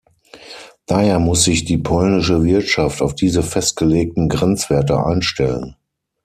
[0.87, 5.75] Daher muss sich die polnische Wirtschaft auf diese festgelegten Grenzwerte einstellen.